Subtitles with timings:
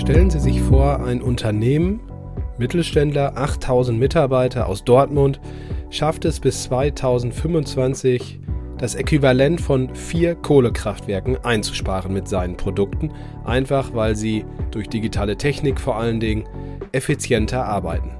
[0.00, 2.00] Stellen Sie sich vor, ein Unternehmen,
[2.56, 5.42] Mittelständler, 8000 Mitarbeiter aus Dortmund,
[5.90, 8.40] schafft es bis 2025
[8.78, 13.12] das Äquivalent von vier Kohlekraftwerken einzusparen mit seinen Produkten,
[13.44, 16.44] einfach weil sie durch digitale Technik vor allen Dingen
[16.92, 18.10] effizienter arbeiten.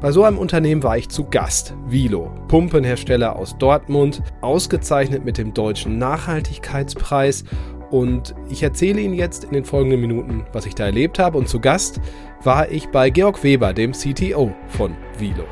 [0.00, 1.74] Bei so einem Unternehmen war ich zu Gast.
[1.88, 7.44] Vilo, Pumpenhersteller aus Dortmund, ausgezeichnet mit dem deutschen Nachhaltigkeitspreis.
[7.90, 11.38] Und ich erzähle Ihnen jetzt in den folgenden Minuten, was ich da erlebt habe.
[11.38, 12.00] Und zu Gast
[12.42, 15.44] war ich bei Georg Weber, dem CTO von Vilo.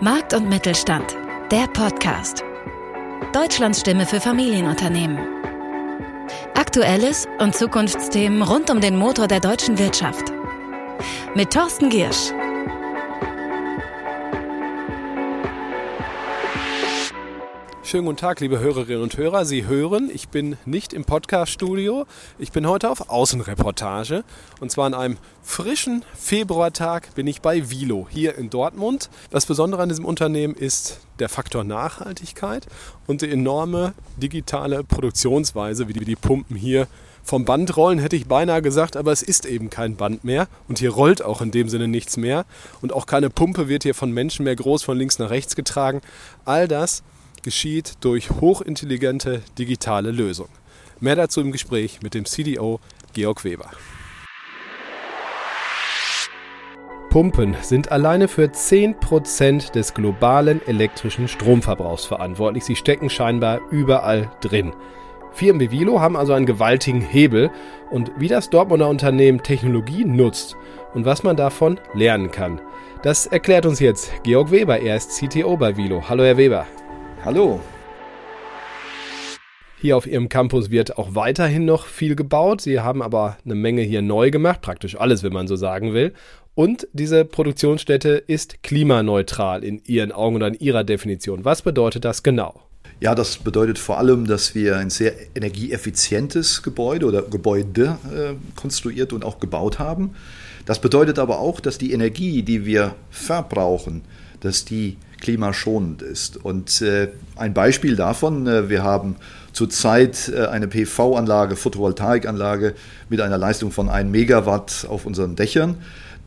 [0.00, 1.16] Markt und Mittelstand,
[1.50, 2.44] der Podcast.
[3.32, 5.18] Deutschlands Stimme für Familienunternehmen.
[6.54, 10.32] Aktuelles und Zukunftsthemen rund um den Motor der deutschen Wirtschaft.
[11.34, 12.32] Mit Thorsten Giersch.
[17.88, 19.46] Schönen guten Tag, liebe Hörerinnen und Hörer.
[19.46, 22.04] Sie hören, ich bin nicht im Podcast-Studio.
[22.38, 24.24] Ich bin heute auf Außenreportage.
[24.60, 29.08] Und zwar an einem frischen Februartag bin ich bei Vilo hier in Dortmund.
[29.30, 32.66] Das Besondere an diesem Unternehmen ist der Faktor Nachhaltigkeit
[33.06, 36.88] und die enorme digitale Produktionsweise, wie die, Pumpen hier
[37.24, 40.78] vom Band rollen, hätte ich beinahe gesagt, aber es ist eben kein Band mehr und
[40.78, 42.44] hier rollt auch in dem Sinne nichts mehr
[42.82, 46.02] und auch keine Pumpe wird hier von Menschen mehr groß von links nach rechts getragen.
[46.44, 47.02] All das
[47.48, 50.52] geschieht durch hochintelligente digitale Lösungen.
[51.00, 52.78] Mehr dazu im Gespräch mit dem CDO
[53.14, 53.70] Georg Weber.
[57.08, 62.64] Pumpen sind alleine für 10% des globalen elektrischen Stromverbrauchs verantwortlich.
[62.64, 64.74] Sie stecken scheinbar überall drin.
[65.32, 67.50] Firmen wie Vilo haben also einen gewaltigen Hebel
[67.90, 70.54] und wie das Dortmunder Unternehmen Technologie nutzt
[70.92, 72.60] und was man davon lernen kann.
[73.00, 74.80] Das erklärt uns jetzt Georg Weber.
[74.80, 76.10] Er ist CTO bei Vilo.
[76.10, 76.66] Hallo, Herr Weber.
[77.24, 77.60] Hallo.
[79.80, 82.60] Hier auf Ihrem Campus wird auch weiterhin noch viel gebaut.
[82.60, 86.14] Sie haben aber eine Menge hier neu gemacht, praktisch alles, wenn man so sagen will.
[86.54, 91.44] Und diese Produktionsstätte ist klimaneutral in Ihren Augen oder in Ihrer Definition.
[91.44, 92.60] Was bedeutet das genau?
[93.00, 99.12] Ja, das bedeutet vor allem, dass wir ein sehr energieeffizientes Gebäude oder Gebäude äh, konstruiert
[99.12, 100.14] und auch gebaut haben.
[100.66, 104.02] Das bedeutet aber auch, dass die Energie, die wir verbrauchen,
[104.40, 106.36] dass die klimaschonend ist.
[106.36, 109.16] Und äh, ein Beispiel davon, äh, wir haben
[109.52, 112.74] zurzeit äh, eine PV-Anlage, Photovoltaikanlage
[113.08, 115.76] mit einer Leistung von 1 Megawatt auf unseren Dächern,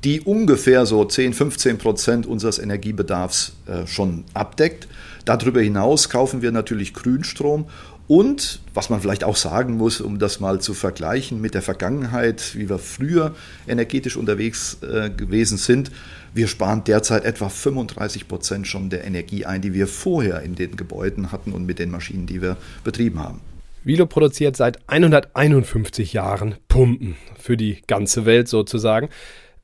[0.03, 3.53] die ungefähr so 10, 15 Prozent unseres Energiebedarfs
[3.85, 4.87] schon abdeckt.
[5.25, 7.65] Darüber hinaus kaufen wir natürlich Grünstrom
[8.07, 12.55] und was man vielleicht auch sagen muss, um das mal zu vergleichen mit der Vergangenheit,
[12.55, 13.35] wie wir früher
[13.67, 15.91] energetisch unterwegs äh, gewesen sind,
[16.33, 20.75] wir sparen derzeit etwa 35 Prozent schon der Energie ein, die wir vorher in den
[20.75, 23.41] Gebäuden hatten und mit den Maschinen, die wir betrieben haben.
[23.83, 29.09] Vilo produziert seit 151 Jahren Pumpen für die ganze Welt sozusagen.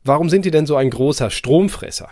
[0.03, 2.09] Warum sind die denn so ein großer Stromfresser?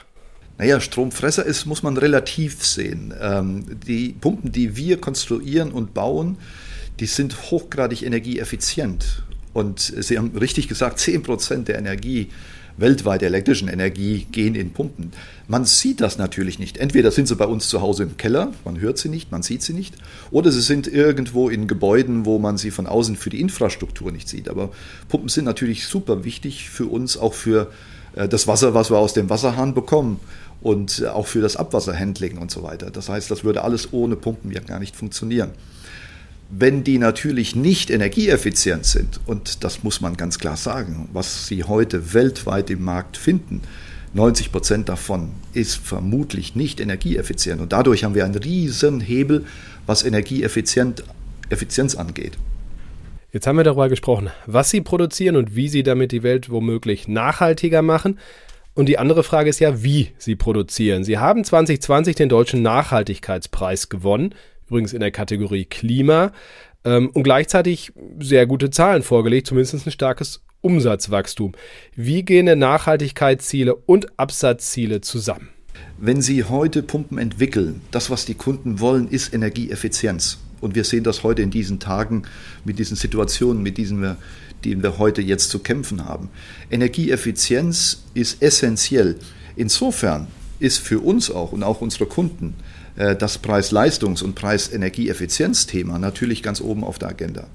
[0.58, 3.14] Naja, Stromfresser ist, muss man relativ sehen.
[3.20, 6.38] Ähm, die Pumpen, die wir konstruieren und bauen,
[7.00, 9.24] die sind hochgradig energieeffizient.
[9.54, 12.30] Und Sie haben richtig gesagt, 10 Prozent der Energie
[12.78, 15.12] weltweit der elektrischen Energie gehen in Pumpen.
[15.48, 16.78] Man sieht das natürlich nicht.
[16.78, 19.62] Entweder sind sie bei uns zu Hause im Keller, man hört sie nicht, man sieht
[19.62, 19.96] sie nicht,
[20.32, 24.28] oder sie sind irgendwo in Gebäuden, wo man sie von außen für die Infrastruktur nicht
[24.28, 24.50] sieht.
[24.50, 24.72] Aber
[25.08, 29.14] Pumpen sind natürlich super wichtig für uns, auch für äh, das Wasser, was wir aus
[29.14, 30.20] dem Wasserhahn bekommen
[30.62, 32.90] und auch für das Abwasserhandling und so weiter.
[32.90, 35.52] Das heißt, das würde alles ohne Pumpen ja gar nicht funktionieren.
[36.50, 41.64] Wenn die natürlich nicht energieeffizient sind, und das muss man ganz klar sagen, was Sie
[41.64, 43.62] heute weltweit im Markt finden,
[44.14, 47.60] 90 Prozent davon ist vermutlich nicht energieeffizient.
[47.60, 49.44] Und dadurch haben wir einen riesen Hebel,
[49.88, 51.04] was Energieeffizienz
[51.96, 52.38] angeht.
[53.36, 57.10] Jetzt haben wir darüber gesprochen, was Sie produzieren und wie Sie damit die Welt womöglich
[57.10, 58.18] nachhaltiger machen.
[58.76, 61.04] Und die andere Frage ist ja, wie Sie produzieren.
[61.04, 64.34] Sie haben 2020 den Deutschen Nachhaltigkeitspreis gewonnen,
[64.68, 66.32] übrigens in der Kategorie Klima,
[66.86, 67.92] ähm, und gleichzeitig
[68.22, 71.56] sehr gute Zahlen vorgelegt, zumindest ein starkes Umsatzwachstum.
[71.94, 75.50] Wie gehen denn Nachhaltigkeitsziele und Absatzziele zusammen?
[75.98, 80.40] Wenn Sie heute Pumpen entwickeln, das, was die Kunden wollen, ist Energieeffizienz.
[80.66, 82.24] Und wir sehen das heute in diesen Tagen
[82.64, 84.18] mit diesen Situationen, mit diesen wir,
[84.64, 86.30] denen wir heute jetzt zu kämpfen haben.
[86.72, 89.18] Energieeffizienz ist essentiell.
[89.56, 90.26] Insofern
[90.58, 92.56] ist für uns auch und auch unsere Kunden
[92.96, 97.46] äh, das Preis-Leistungs- und Preis-Energieeffizienz-Thema natürlich ganz oben auf der Agenda.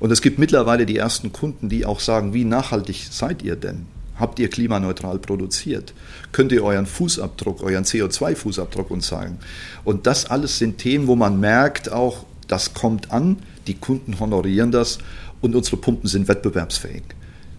[0.00, 3.84] Und es gibt mittlerweile die ersten Kunden, die auch sagen, wie nachhaltig seid ihr denn?
[4.18, 5.92] Habt ihr klimaneutral produziert?
[6.32, 9.38] Könnt ihr euren Fußabdruck, euren CO2-Fußabdruck uns sagen?
[9.84, 12.24] Und das alles sind Themen, wo man merkt auch,
[12.54, 14.98] das kommt an, die Kunden honorieren das
[15.40, 17.02] und unsere Pumpen sind wettbewerbsfähig.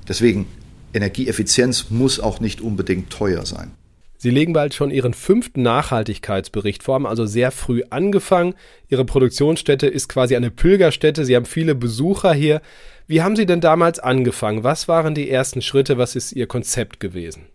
[0.07, 0.47] Deswegen,
[0.93, 3.71] Energieeffizienz muss auch nicht unbedingt teuer sein.
[4.17, 8.53] Sie legen bald schon Ihren fünften Nachhaltigkeitsbericht vor, haben also sehr früh angefangen.
[8.87, 11.25] Ihre Produktionsstätte ist quasi eine Pilgerstätte.
[11.25, 12.61] Sie haben viele Besucher hier.
[13.05, 14.63] Wie haben Sie denn damals angefangen?
[14.63, 15.97] Was waren die ersten Schritte?
[15.97, 17.47] Was ist Ihr Konzept gewesen?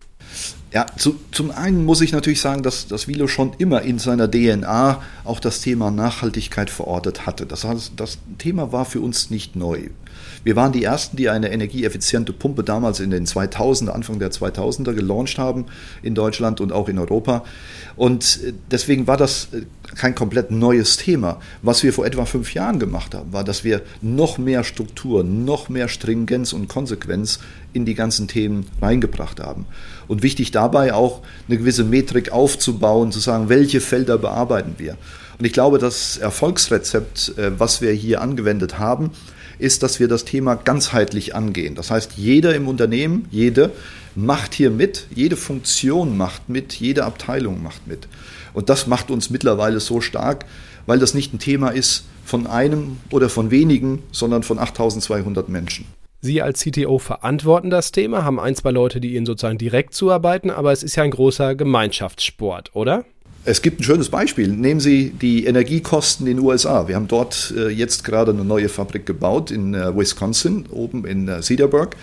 [0.73, 4.31] Ja, zu, zum einen muss ich natürlich sagen, dass, dass Vilo schon immer in seiner
[4.31, 7.45] DNA auch das Thema Nachhaltigkeit verortet hatte.
[7.45, 9.89] Das, heißt, das Thema war für uns nicht neu.
[10.45, 14.95] Wir waren die Ersten, die eine energieeffiziente Pumpe damals in den 2000er, Anfang der 2000er
[14.95, 15.67] gelauncht haben
[16.03, 17.45] in Deutschland und auch in Europa.
[17.97, 19.63] Und äh, deswegen war das äh,
[19.97, 21.41] kein komplett neues Thema.
[21.63, 25.69] Was wir vor etwa fünf Jahren gemacht haben, war, dass wir noch mehr Struktur, noch
[25.69, 27.41] mehr Stringenz und Konsequenz
[27.73, 29.67] in die ganzen Themen reingebracht haben.
[30.09, 34.97] Und wichtig dabei auch eine gewisse Metrik aufzubauen, zu sagen, welche Felder bearbeiten wir.
[35.39, 39.11] Und ich glaube, das Erfolgsrezept, äh, was wir hier angewendet haben,
[39.61, 41.75] ist, dass wir das Thema ganzheitlich angehen.
[41.75, 43.73] Das heißt, jeder im Unternehmen, jede
[44.15, 48.09] macht hier mit, jede Funktion macht mit, jede Abteilung macht mit.
[48.53, 50.45] Und das macht uns mittlerweile so stark,
[50.87, 55.87] weil das nicht ein Thema ist von einem oder von wenigen, sondern von 8200 Menschen.
[56.23, 60.51] Sie als CTO verantworten das Thema, haben ein, zwei Leute, die Ihnen sozusagen direkt zuarbeiten,
[60.51, 63.05] aber es ist ja ein großer Gemeinschaftssport, oder?
[63.45, 64.49] Es gibt ein schönes Beispiel.
[64.49, 66.89] Nehmen Sie die Energiekosten in den USA.
[66.89, 71.27] Wir haben dort äh, jetzt gerade eine neue Fabrik gebaut in äh, Wisconsin, oben in
[71.27, 71.97] äh, Cedarburg.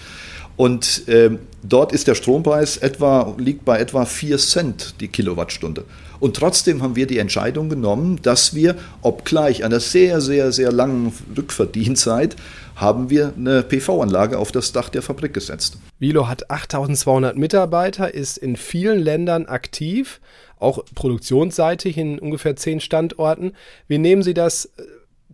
[0.58, 5.86] Und ähm, dort ist der Strompreis etwa, liegt bei etwa 4 Cent die Kilowattstunde.
[6.20, 11.14] Und trotzdem haben wir die Entscheidung genommen, dass wir, obgleich einer sehr, sehr, sehr langen
[11.38, 12.36] Rückverdienzeit,
[12.76, 15.78] haben wir eine PV-Anlage auf das Dach der Fabrik gesetzt.
[16.00, 20.20] Vilo hat 8200 Mitarbeiter, ist in vielen Ländern aktiv
[20.60, 23.54] auch produktionsseitig in ungefähr zehn Standorten.
[23.88, 24.72] Wie nehmen Sie das?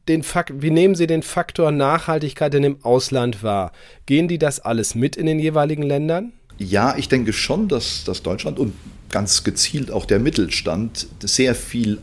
[0.10, 3.72] Den Fakt, wie nehmen Sie den Faktor Nachhaltigkeit denn im Ausland wahr?
[4.06, 6.34] Gehen die das alles mit in den jeweiligen Ländern?
[6.58, 8.74] Ja, ich denke schon, dass, dass Deutschland und
[9.10, 12.00] ganz gezielt auch der Mittelstand sehr viel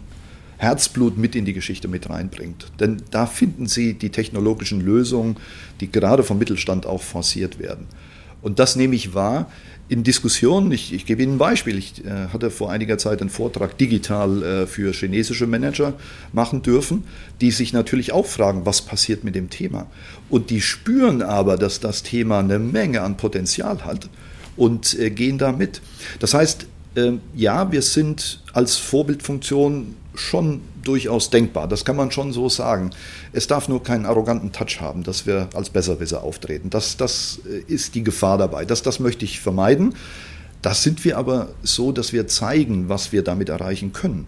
[0.57, 2.73] Herzblut mit in die Geschichte mit reinbringt.
[2.81, 5.37] Denn da finden Sie die technologischen Lösungen,
[5.81, 7.87] die gerade vom Mittelstand auch forciert werden.
[8.41, 9.51] Und das nehme ich wahr
[9.91, 10.71] in Diskussionen.
[10.71, 11.77] Ich, ich gebe Ihnen ein Beispiel.
[11.77, 15.95] Ich äh, hatte vor einiger Zeit einen Vortrag digital äh, für chinesische Manager
[16.33, 17.03] machen dürfen,
[17.41, 19.89] die sich natürlich auch fragen, was passiert mit dem Thema.
[20.29, 24.09] Und die spüren aber, dass das Thema eine Menge an Potenzial hat
[24.57, 25.83] und äh, gehen da mit.
[26.21, 31.69] Das heißt, ähm, ja, wir sind als Vorbildfunktion schon durchaus denkbar.
[31.69, 32.91] Das kann man schon so sagen.
[33.33, 36.71] Es darf nur keinen arroganten Touch haben, dass wir als Besserwisser auftreten.
[36.71, 38.65] Das, das äh, ist die Gefahr dabei.
[38.65, 39.95] Das, das möchte ich vermeiden.
[40.63, 44.27] Das sind wir aber so, dass wir zeigen, was wir damit erreichen können.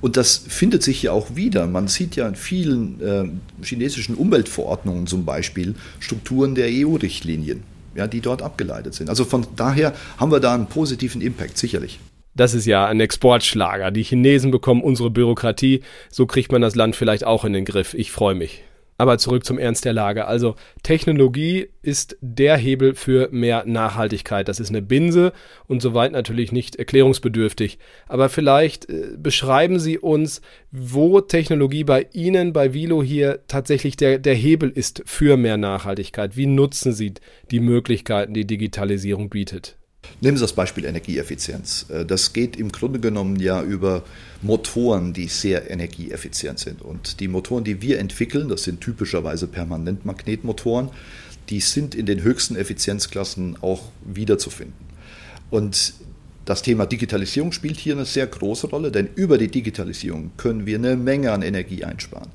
[0.00, 1.66] Und das findet sich ja auch wieder.
[1.66, 7.62] Man sieht ja in vielen äh, chinesischen Umweltverordnungen zum Beispiel Strukturen der EU-Richtlinien,
[7.94, 9.10] ja, die dort abgeleitet sind.
[9.10, 12.00] Also von daher haben wir da einen positiven Impact, sicherlich.
[12.34, 13.90] Das ist ja ein Exportschlager.
[13.90, 15.82] Die Chinesen bekommen unsere Bürokratie.
[16.10, 17.94] So kriegt man das Land vielleicht auch in den Griff.
[17.94, 18.62] Ich freue mich.
[19.00, 20.26] Aber zurück zum Ernst der Lage.
[20.26, 24.46] Also Technologie ist der Hebel für mehr Nachhaltigkeit.
[24.46, 25.32] Das ist eine Binse
[25.66, 27.78] und soweit natürlich nicht erklärungsbedürftig.
[28.08, 34.18] Aber vielleicht äh, beschreiben Sie uns, wo Technologie bei Ihnen, bei Vilo hier tatsächlich der,
[34.18, 36.36] der Hebel ist für mehr Nachhaltigkeit.
[36.36, 37.14] Wie nutzen Sie
[37.50, 39.79] die Möglichkeiten, die Digitalisierung bietet?
[40.20, 41.86] Nehmen Sie das Beispiel Energieeffizienz.
[41.88, 44.04] Äh, das geht im Grunde genommen ja über
[44.42, 46.82] Motoren, die sehr energieeffizient sind.
[46.82, 50.90] Und die Motoren, die wir entwickeln, das sind typischerweise Permanentmagnetmotoren,
[51.48, 54.90] die sind in den höchsten Effizienzklassen auch wiederzufinden.
[55.50, 55.94] Und
[56.44, 60.78] das Thema Digitalisierung spielt hier eine sehr große Rolle, denn über die Digitalisierung können wir
[60.78, 62.30] eine Menge an Energie einsparen.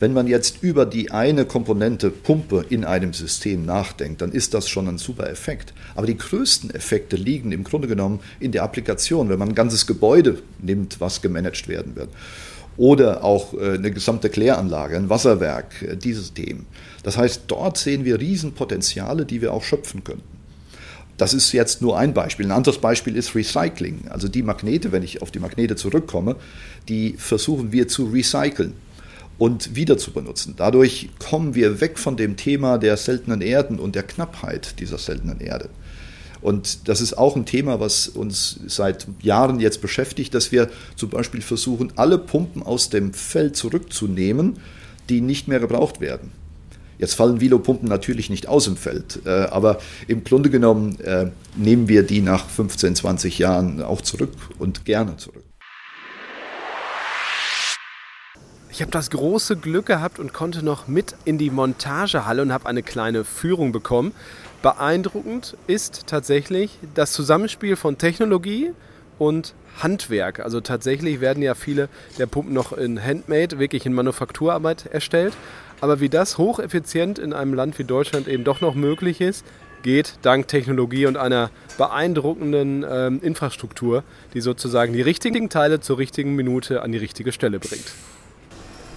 [0.00, 4.68] Wenn man jetzt über die eine Komponente Pumpe in einem System nachdenkt, dann ist das
[4.68, 5.74] schon ein super Effekt.
[5.96, 9.88] Aber die größten Effekte liegen im Grunde genommen in der Applikation, wenn man ein ganzes
[9.88, 12.10] Gebäude nimmt, was gemanagt werden wird.
[12.76, 16.66] Oder auch äh, eine gesamte Kläranlage, ein Wasserwerk, äh, dieses Themen.
[17.02, 20.38] Das heißt, dort sehen wir Riesenpotenziale, die wir auch schöpfen könnten.
[21.16, 22.46] Das ist jetzt nur ein Beispiel.
[22.46, 24.02] Ein anderes Beispiel ist Recycling.
[24.10, 26.36] Also die Magnete, wenn ich auf die Magnete zurückkomme,
[26.88, 28.74] die versuchen wir zu recyceln
[29.38, 30.54] und wieder zu benutzen.
[30.56, 35.40] Dadurch kommen wir weg von dem Thema der seltenen Erden und der Knappheit dieser seltenen
[35.40, 35.68] Erde.
[36.40, 41.10] Und das ist auch ein Thema, was uns seit Jahren jetzt beschäftigt, dass wir zum
[41.10, 44.58] Beispiel versuchen, alle Pumpen aus dem Feld zurückzunehmen,
[45.08, 46.32] die nicht mehr gebraucht werden.
[46.98, 49.78] Jetzt fallen Vilo-Pumpen natürlich nicht aus dem Feld, äh, aber
[50.08, 55.16] im Grunde genommen äh, nehmen wir die nach 15, 20 Jahren auch zurück und gerne
[55.16, 55.47] zurück.
[58.78, 62.66] Ich habe das große Glück gehabt und konnte noch mit in die Montagehalle und habe
[62.66, 64.12] eine kleine Führung bekommen.
[64.62, 68.70] beeindruckend ist tatsächlich das Zusammenspiel von Technologie
[69.18, 70.38] und Handwerk.
[70.38, 71.88] Also tatsächlich werden ja viele
[72.20, 75.34] der Pumpen noch in Handmade, wirklich in Manufakturarbeit erstellt.
[75.80, 79.44] Aber wie das hocheffizient in einem Land wie Deutschland eben doch noch möglich ist,
[79.82, 84.04] geht dank Technologie und einer beeindruckenden ähm, Infrastruktur,
[84.34, 87.92] die sozusagen die richtigen Teile zur richtigen Minute an die richtige Stelle bringt.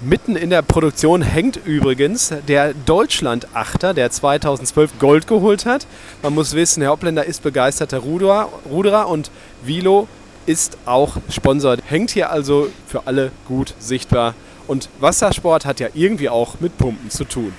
[0.03, 5.85] Mitten in der Produktion hängt übrigens der Deutschland-Achter, der 2012 Gold geholt hat.
[6.23, 9.29] Man muss wissen, Herr Opländer ist begeisterter Ruderer, Ruderer und
[9.63, 10.07] Vilo
[10.47, 11.77] ist auch Sponsor.
[11.85, 14.33] Hängt hier also für alle gut sichtbar.
[14.65, 17.53] Und Wassersport hat ja irgendwie auch mit Pumpen zu tun.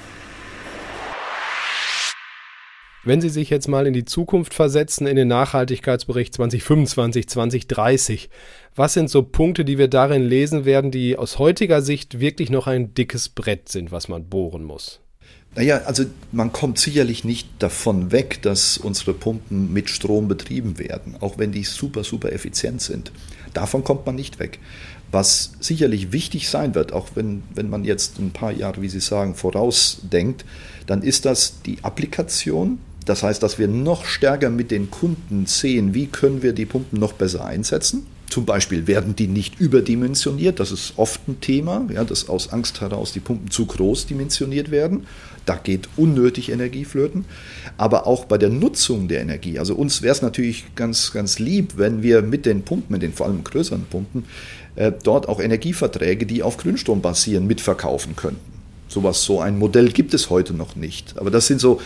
[3.04, 8.30] Wenn Sie sich jetzt mal in die Zukunft versetzen, in den Nachhaltigkeitsbericht 2025, 2030,
[8.76, 12.68] was sind so Punkte, die wir darin lesen werden, die aus heutiger Sicht wirklich noch
[12.68, 15.00] ein dickes Brett sind, was man bohren muss?
[15.56, 21.16] Naja, also man kommt sicherlich nicht davon weg, dass unsere Pumpen mit Strom betrieben werden,
[21.18, 23.10] auch wenn die super, super effizient sind.
[23.52, 24.60] Davon kommt man nicht weg.
[25.10, 29.00] Was sicherlich wichtig sein wird, auch wenn, wenn man jetzt ein paar Jahre, wie Sie
[29.00, 30.44] sagen, vorausdenkt,
[30.86, 35.94] dann ist das die Applikation das heißt, dass wir noch stärker mit den Kunden sehen,
[35.94, 38.06] wie können wir die Pumpen noch besser einsetzen.
[38.28, 42.80] Zum Beispiel werden die nicht überdimensioniert, das ist oft ein Thema, ja, dass aus Angst
[42.80, 45.06] heraus die Pumpen zu groß dimensioniert werden.
[45.44, 47.26] Da geht unnötig Energie flöten.
[47.76, 49.58] Aber auch bei der Nutzung der Energie.
[49.58, 53.12] Also uns wäre es natürlich ganz, ganz lieb, wenn wir mit den Pumpen, mit den
[53.12, 54.24] vor allem größeren Pumpen,
[54.76, 58.40] äh, dort auch Energieverträge, die auf Grünstrom basieren, mitverkaufen könnten.
[58.88, 61.18] Sowas, so ein Modell gibt es heute noch nicht.
[61.18, 61.80] Aber das sind so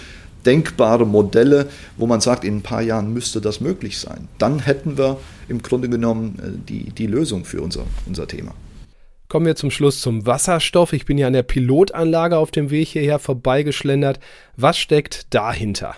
[0.46, 4.28] denkbare Modelle, wo man sagt, in ein paar Jahren müsste das möglich sein.
[4.38, 8.54] Dann hätten wir im Grunde genommen äh, die, die Lösung für unser, unser Thema.
[9.28, 10.92] Kommen wir zum Schluss zum Wasserstoff.
[10.92, 14.20] Ich bin ja an der Pilotanlage auf dem Weg hierher vorbeigeschlendert.
[14.56, 15.96] Was steckt dahinter?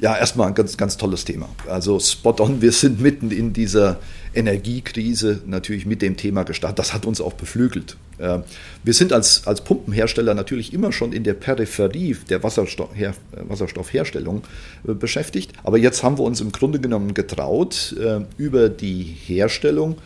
[0.00, 1.48] Ja, erstmal ein ganz, ganz tolles Thema.
[1.68, 3.98] Also spot on, wir sind mitten in dieser
[4.34, 6.78] Energiekrise natürlich mit dem Thema gestartet.
[6.78, 7.96] Das hat uns auch beflügelt.
[8.20, 8.42] Ähm,
[8.84, 14.42] wir sind als, als Pumpenhersteller natürlich immer schon in der Peripherie der Wasserstoff, Her, Wasserstoffherstellung
[14.86, 15.52] äh, beschäftigt.
[15.64, 19.96] Aber jetzt haben wir uns im Grunde genommen getraut, äh, über die Herstellung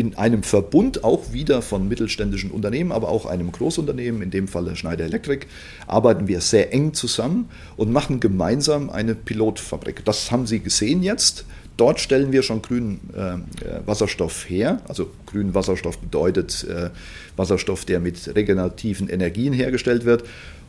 [0.00, 4.74] in einem Verbund auch wieder von mittelständischen Unternehmen, aber auch einem Großunternehmen, in dem Falle
[4.74, 5.46] Schneider Electric,
[5.86, 10.02] arbeiten wir sehr eng zusammen und machen gemeinsam eine Pilotfabrik.
[10.06, 11.44] Das haben Sie gesehen jetzt.
[11.76, 14.80] Dort stellen wir schon grünen äh, Wasserstoff her.
[14.88, 16.88] Also grünen Wasserstoff bedeutet äh,
[17.36, 20.24] Wasserstoff, der mit regenerativen Energien hergestellt wird.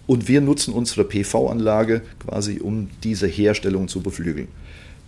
[0.07, 4.49] Und wir nutzen unsere PV-Anlage quasi, um diese Herstellung zu beflügeln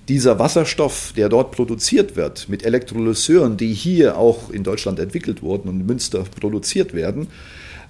[0.10, 5.70] dieser Wasserstoff, der dort produziert wird, mit Elektrolyseuren, die hier auch in Deutschland entwickelt wurden
[5.70, 7.28] und in Münster produziert werden,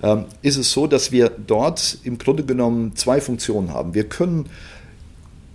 [0.03, 3.93] ähm, ist es so, dass wir dort im Grunde genommen zwei Funktionen haben.
[3.93, 4.47] Wir können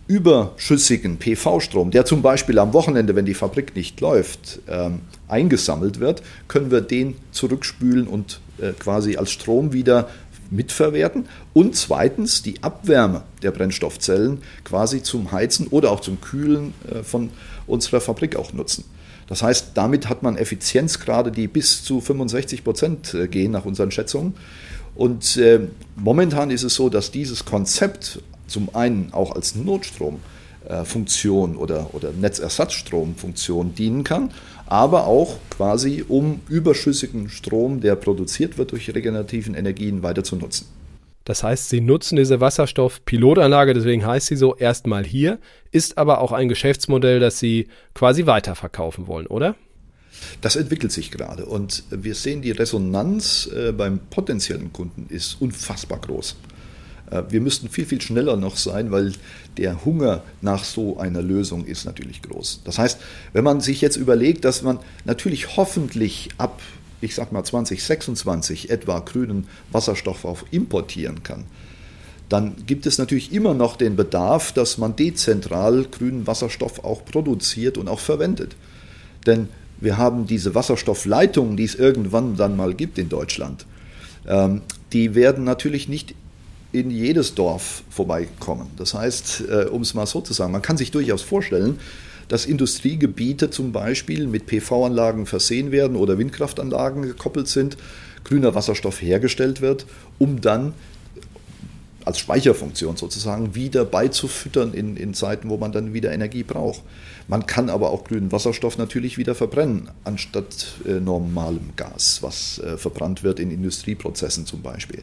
[0.09, 6.23] überschüssigen PV-Strom, der zum Beispiel am Wochenende, wenn die Fabrik nicht läuft, ähm, eingesammelt wird,
[6.49, 10.09] können wir den zurückspülen und äh, quasi als Strom wieder
[10.51, 17.03] mitverwerten und zweitens die Abwärme der Brennstoffzellen quasi zum Heizen oder auch zum Kühlen äh,
[17.03, 17.31] von
[17.67, 18.85] unserer Fabrik auch nutzen.
[19.29, 23.91] Das heißt, damit hat man Effizienzgrade, die bis zu 65 Prozent äh, gehen nach unseren
[23.91, 24.35] Schätzungen.
[24.95, 25.61] Und äh,
[25.97, 33.75] momentan ist es so, dass dieses Konzept zum einen auch als Notstromfunktion oder, oder Netzersatzstromfunktion
[33.75, 34.31] dienen kann,
[34.69, 40.67] aber auch quasi um überschüssigen Strom, der produziert wird durch regenerativen Energien, weiter zu nutzen.
[41.25, 45.39] Das heißt, Sie nutzen diese Wasserstoff-Pilotanlage, deswegen heißt sie so, erstmal hier,
[45.73, 49.55] ist aber auch ein Geschäftsmodell, das Sie quasi weiterverkaufen wollen, oder?
[50.41, 55.99] Das entwickelt sich gerade und wir sehen, die Resonanz äh, beim potenziellen Kunden ist unfassbar
[55.99, 56.37] groß.
[57.11, 59.13] Äh, wir müssten viel, viel schneller noch sein, weil
[59.57, 62.63] der Hunger nach so einer Lösung ist natürlich groß.
[62.65, 62.99] Das heißt,
[63.33, 66.61] wenn man sich jetzt überlegt, dass man natürlich hoffentlich ab,
[67.01, 71.45] ich sag mal 2026 etwa grünen Wasserstoff auch importieren kann,
[72.29, 77.79] dann gibt es natürlich immer noch den Bedarf, dass man dezentral grünen Wasserstoff auch produziert
[77.79, 78.55] und auch verwendet.
[79.27, 79.49] Denn
[79.81, 83.65] wir haben diese Wasserstoffleitungen, die es irgendwann dann mal gibt in Deutschland.
[84.27, 84.63] Ähm,
[84.93, 86.15] die werden natürlich nicht
[86.73, 88.71] in jedes Dorf vorbeikommen.
[88.77, 91.79] Das heißt, äh, um es mal so zu sagen, man kann sich durchaus vorstellen,
[92.29, 97.79] dass Industriegebiete zum Beispiel mit PV-Anlagen versehen werden oder Windkraftanlagen gekoppelt sind,
[98.25, 99.87] grüner Wasserstoff hergestellt wird,
[100.19, 100.75] um dann
[102.05, 106.83] als Speicherfunktion sozusagen wieder beizufüttern in, in Zeiten, wo man dann wieder Energie braucht.
[107.29, 112.79] Man kann aber auch grünen Wasserstoff natürlich wieder verbrennen, anstatt äh, normalem Gas, was äh,
[112.79, 115.03] verbrannt wird in Industrieprozessen zum Beispiel.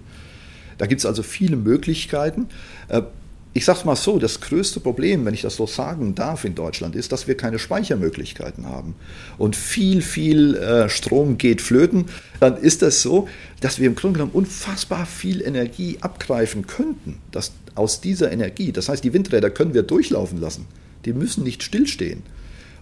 [0.77, 2.47] Da gibt es also viele Möglichkeiten.
[2.89, 3.03] Äh,
[3.57, 6.55] ich sage es mal so, das größte Problem, wenn ich das so sagen darf in
[6.55, 8.95] Deutschland, ist, dass wir keine Speichermöglichkeiten haben.
[9.37, 12.07] Und viel, viel äh, Strom geht flöten.
[12.41, 13.29] Dann ist das so,
[13.61, 17.19] dass wir im Grunde genommen unfassbar viel Energie abgreifen könnten.
[17.31, 20.67] Dass aus dieser Energie, das heißt, die Windräder können wir durchlaufen lassen.
[21.05, 22.23] Die müssen nicht stillstehen.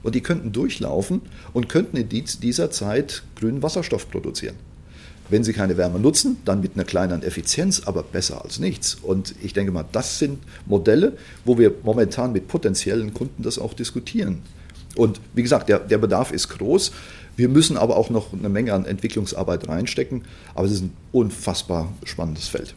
[0.02, 1.22] Und die könnten durchlaufen
[1.54, 4.56] und könnten in dieser Zeit grünen Wasserstoff produzieren.
[5.34, 8.94] Wenn Sie keine Wärme nutzen, dann mit einer kleineren Effizienz, aber besser als nichts.
[8.94, 10.38] Und ich denke mal, das sind
[10.68, 14.44] Modelle, wo wir momentan mit potenziellen Kunden das auch diskutieren.
[14.96, 16.92] Und wie gesagt, der, der Bedarf ist groß.
[17.36, 20.22] Wir müssen aber auch noch eine Menge an Entwicklungsarbeit reinstecken.
[20.54, 22.76] Aber es ist ein unfassbar spannendes Feld.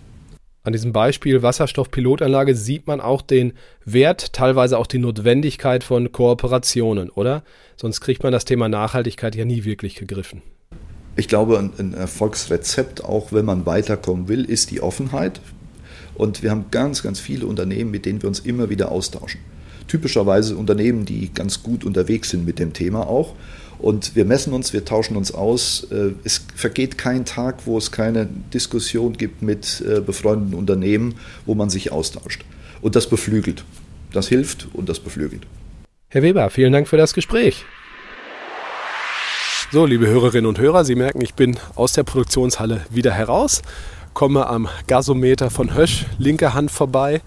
[0.62, 3.52] An diesem Beispiel Wasserstoffpilotanlage sieht man auch den
[3.84, 7.42] Wert, teilweise auch die Notwendigkeit von Kooperationen, oder?
[7.76, 10.40] Sonst kriegt man das Thema Nachhaltigkeit ja nie wirklich gegriffen.
[11.16, 15.40] Ich glaube, ein, Erfolgsrezept, auch wenn man weiterkommen will, ist die Offenheit.
[16.14, 19.40] Und wir haben ganz, ganz viele Unternehmen, mit denen wir uns immer wieder austauschen.
[19.88, 23.34] Typischerweise Unternehmen, die ganz gut unterwegs sind mit dem Thema auch.
[23.78, 25.86] Und wir messen uns, wir tauschen uns aus.
[25.90, 31.54] Äh, es vergeht kein Tag, wo es keine Diskussion gibt mit äh, befreundeten Unternehmen, wo
[31.54, 32.44] man sich austauscht.
[32.80, 33.64] Und das beflügelt.
[34.12, 35.46] Das hilft und das beflügelt.
[36.08, 37.64] Herr Weber, vielen Dank für das Gespräch.
[39.72, 43.62] So, liebe Hörerinnen und Hörer, Sie merken, ich bin aus der Produktionshalle wieder heraus,
[44.14, 47.20] komme am Gasometer von Hösch, linke Hand vorbei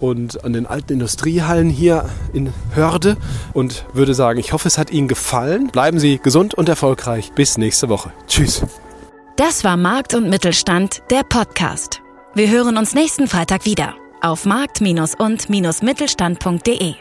[0.00, 3.18] und an den alten Industriehallen hier in Hörde
[3.52, 5.68] und würde sagen, ich hoffe, es hat Ihnen gefallen.
[5.68, 7.32] Bleiben Sie gesund und erfolgreich.
[7.34, 8.10] Bis nächste Woche.
[8.26, 8.62] Tschüss.
[9.36, 12.00] Das war Markt und Mittelstand, der Podcast.
[12.34, 16.94] Wir hören uns nächsten Freitag wieder auf markt- und-mittelstand.de.